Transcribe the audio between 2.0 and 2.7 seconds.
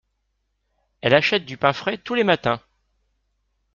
les matins.